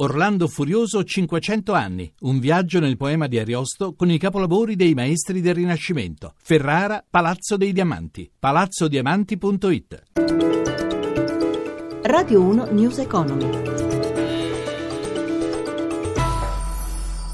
[0.00, 5.40] Orlando Furioso 500 anni, un viaggio nel poema di Ariosto con i capolavori dei maestri
[5.40, 6.34] del Rinascimento.
[6.40, 10.02] Ferrara, Palazzo dei Diamanti, palazzodiamanti.it.
[12.02, 13.77] Radio 1 News Economy.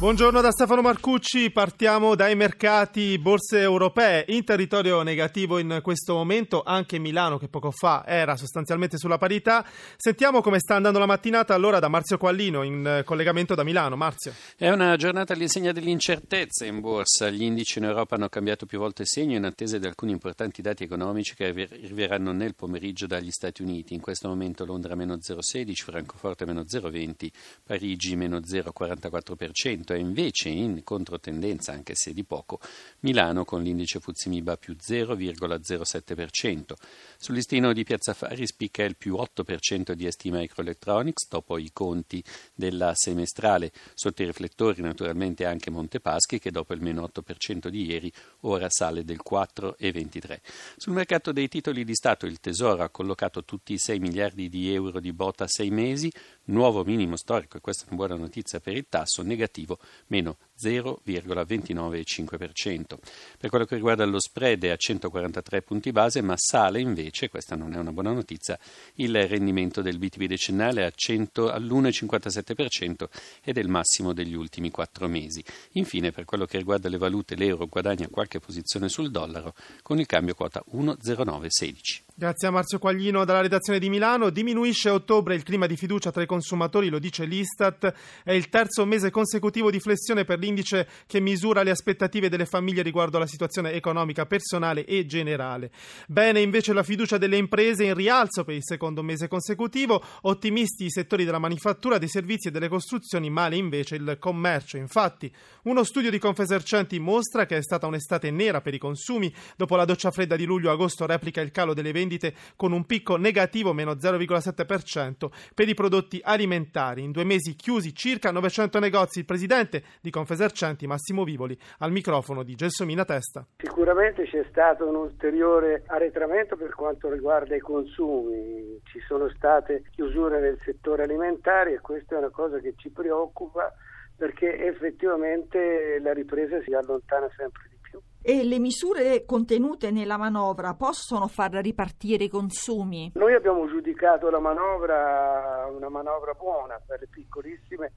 [0.00, 4.24] Buongiorno da Stefano Marcucci, partiamo dai mercati borse europee.
[4.28, 9.62] In territorio negativo in questo momento anche Milano che poco fa era sostanzialmente sulla parità.
[9.98, 13.94] Sentiamo come sta andando la mattinata allora da Marzio Quallino in collegamento da Milano.
[13.94, 14.32] Marzio.
[14.56, 17.28] È una giornata all'insegna dell'incertezza in borsa.
[17.28, 20.82] Gli indici in Europa hanno cambiato più volte segno in attesa di alcuni importanti dati
[20.82, 23.92] economici che arriveranno nel pomeriggio dagli Stati Uniti.
[23.92, 27.28] In questo momento Londra meno 0,16, Francoforte meno 0,20,
[27.66, 32.60] Parigi meno 0,44% è invece in controtendenza, anche se di poco,
[33.00, 36.74] Milano con l'indice Fuzimiba più 0,07%.
[37.16, 42.22] Sul listino di Piazza Fari spicca il più 8% di Estima Microelectronics dopo i conti
[42.54, 43.72] della semestrale.
[43.94, 49.04] Sotto i riflettori naturalmente anche Montepaschi che dopo il meno 8% di ieri ora sale
[49.04, 50.38] del 4,23%.
[50.76, 54.72] Sul mercato dei titoli di Stato il Tesoro ha collocato tutti i 6 miliardi di
[54.72, 56.12] euro di bota a 6 mesi,
[56.50, 62.98] nuovo minimo storico e questa è una buona notizia per il tasso negativo meno 0,295%.
[63.38, 67.56] Per quello che riguarda lo spread è a 143 punti base, ma sale invece, questa
[67.56, 68.58] non è una buona notizia,
[68.94, 73.08] il rendimento del BTP decennale a 100, all'1,57%
[73.42, 75.42] ed è il massimo degli ultimi quattro mesi.
[75.72, 80.06] Infine, per quello che riguarda le valute, l'euro guadagna qualche posizione sul dollaro con il
[80.06, 82.08] cambio quota 1,0916.
[82.20, 84.28] Grazie a Marzio Quaglino dalla redazione di Milano.
[84.28, 87.94] Diminuisce a ottobre il clima di fiducia tra i consumatori, lo dice l'Istat.
[88.22, 92.82] È il terzo mese consecutivo di flessione per l'indice che misura le aspettative delle famiglie
[92.82, 95.70] riguardo alla situazione economica personale e generale.
[96.06, 100.02] Bene invece la fiducia delle imprese in rialzo per il secondo mese consecutivo.
[100.22, 104.76] Ottimisti i settori della manifattura, dei servizi e delle costruzioni, male invece il commercio.
[104.76, 105.32] Infatti,
[105.64, 109.32] uno studio di Confesercenti mostra che è stata un'estate nera per i consumi.
[109.56, 113.72] Dopo la doccia fredda di luglio-agosto replica il calo delle vendite con un picco negativo
[113.72, 117.02] meno 0,7% per i prodotti alimentari.
[117.02, 119.20] In due mesi chiusi circa 900 negozi.
[119.20, 120.39] Il presidente di Confesercenti,
[120.86, 123.46] Massimo Vivoli, al microfono di Gelsomina Testa.
[123.58, 128.80] Sicuramente c'è stato un ulteriore arretramento per quanto riguarda i consumi.
[128.84, 133.72] Ci sono state chiusure nel settore alimentare e questa è una cosa che ci preoccupa
[134.16, 137.98] perché effettivamente la ripresa si allontana sempre di più.
[138.22, 143.10] E le misure contenute nella manovra possono far ripartire i consumi?
[143.14, 147.92] Noi abbiamo giudicato la manovra una manovra buona per le piccolissime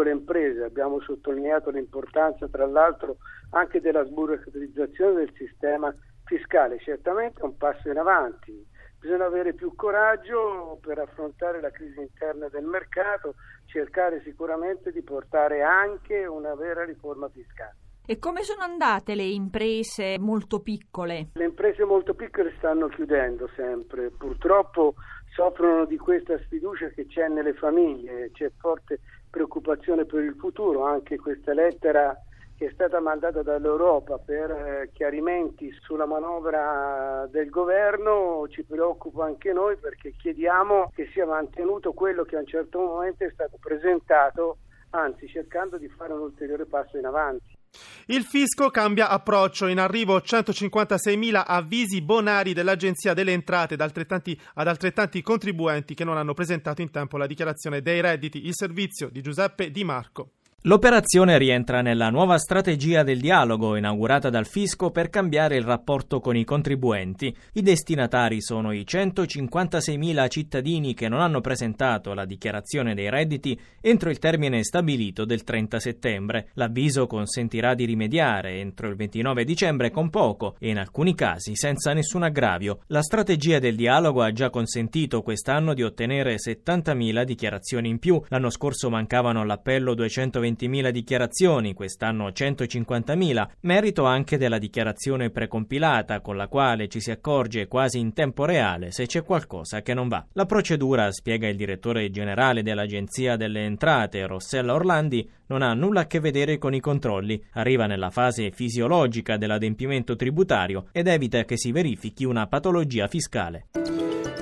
[0.00, 0.64] piccole imprese.
[0.64, 3.18] Abbiamo sottolineato l'importanza, tra l'altro,
[3.50, 5.94] anche della sburocratizzazione del sistema
[6.24, 6.78] fiscale.
[6.78, 8.66] Certamente è un passo in avanti.
[8.98, 13.34] Bisogna avere più coraggio per affrontare la crisi interna del mercato,
[13.66, 17.76] cercare sicuramente di portare anche una vera riforma fiscale.
[18.06, 21.28] E come sono andate le imprese molto piccole?
[21.34, 24.94] Le imprese molto piccole stanno chiudendo sempre, purtroppo
[25.40, 31.16] soffrono di questa sfiducia che c'è nelle famiglie, c'è forte preoccupazione per il futuro, anche
[31.16, 32.14] questa lettera
[32.58, 39.54] che è stata mandata dall'Europa per eh, chiarimenti sulla manovra del governo ci preoccupa anche
[39.54, 44.58] noi perché chiediamo che sia mantenuto quello che a un certo momento è stato presentato,
[44.90, 47.59] anzi cercando di fare un ulteriore passo in avanti.
[48.06, 54.66] Il fisco cambia approccio, in arrivo 156.000 avvisi bonari dell'Agenzia delle Entrate ad altrettanti, ad
[54.66, 59.22] altrettanti contribuenti che non hanno presentato in tempo la dichiarazione dei redditi, il servizio di
[59.22, 60.32] Giuseppe Di Marco.
[60.64, 66.36] L'operazione rientra nella nuova strategia del dialogo inaugurata dal fisco per cambiare il rapporto con
[66.36, 67.34] i contribuenti.
[67.54, 74.10] I destinatari sono i 156.000 cittadini che non hanno presentato la dichiarazione dei redditi entro
[74.10, 76.50] il termine stabilito del 30 settembre.
[76.52, 81.94] L'avviso consentirà di rimediare entro il 29 dicembre con poco e in alcuni casi senza
[81.94, 82.80] nessun aggravio.
[82.88, 88.22] La strategia del dialogo ha già consentito quest'anno di ottenere 70.000 dichiarazioni in più.
[88.28, 96.36] L'anno scorso mancavano all'appello 220 120.000 dichiarazioni, quest'anno 150.000, merito anche della dichiarazione precompilata con
[96.36, 100.24] la quale ci si accorge quasi in tempo reale se c'è qualcosa che non va.
[100.32, 106.06] La procedura, spiega il direttore generale dell'Agenzia delle Entrate, Rossella Orlandi, non ha nulla a
[106.06, 111.72] che vedere con i controlli, arriva nella fase fisiologica dell'adempimento tributario ed evita che si
[111.72, 113.66] verifichi una patologia fiscale.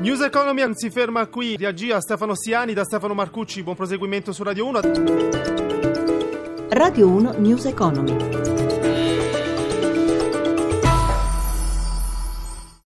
[0.01, 4.67] News Economy si ferma qui, reagia Stefano Siani da Stefano Marcucci, buon proseguimento su Radio
[4.67, 4.81] 1.
[6.69, 8.58] Radio 1 News Economy.